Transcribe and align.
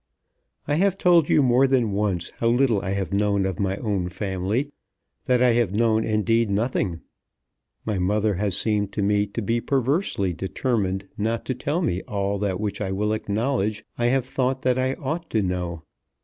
I 0.67 0.77
have 0.77 0.97
told 0.97 1.29
you 1.29 1.43
more 1.43 1.67
than 1.67 1.91
once 1.91 2.31
how 2.37 2.47
little 2.47 2.81
I 2.81 2.89
have 2.93 3.13
known 3.13 3.45
of 3.45 3.59
my 3.59 3.75
own 3.77 4.09
family, 4.09 4.71
that 5.25 5.43
I 5.43 5.53
have 5.53 5.75
known 5.75 6.03
indeed 6.05 6.49
nothing. 6.49 7.01
My 7.85 7.99
mother 7.99 8.33
has 8.33 8.57
seemed 8.57 8.91
to 8.93 9.03
me 9.03 9.27
to 9.27 9.43
be 9.43 9.61
perversely 9.61 10.33
determined 10.33 11.07
not 11.19 11.45
to 11.45 11.53
tell 11.53 11.83
me 11.83 12.01
all 12.07 12.39
that 12.39 12.59
which 12.59 12.81
I 12.81 12.91
will 12.91 13.13
acknowledge 13.13 13.85
I 13.95 14.07
have 14.07 14.25
thought 14.25 14.63
that 14.63 14.79
I 14.79 14.93
ought 14.95 15.29
to 15.29 15.43
know. 15.43 15.83